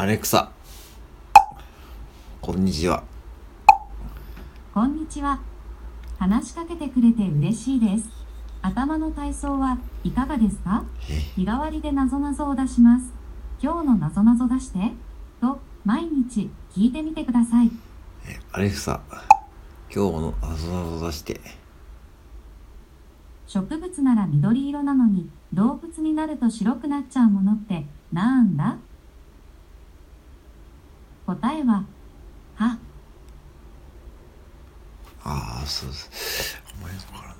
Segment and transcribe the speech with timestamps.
[0.00, 0.52] アレクサ
[2.40, 3.02] こんにちは
[4.72, 5.40] こんにちは。
[6.20, 8.08] 話しかけてくれて嬉しいです。
[8.62, 10.84] 頭の体操はいかがですか？
[11.10, 11.14] え？
[11.34, 13.10] 日替わりでなぞなぞを出します。
[13.60, 14.92] 今日のなぞなぞ出して。
[15.40, 17.70] と、毎日聞いてみてください。
[18.28, 19.00] えアレクサ
[19.92, 21.40] 今日のなぞなぞ出して
[23.48, 28.76] 植物なら緑色なのに動物になると白くなっちゃうものってなんだ
[31.28, 31.84] 答えは、
[32.54, 32.78] 歯。
[35.24, 37.37] ああそうですお前のからな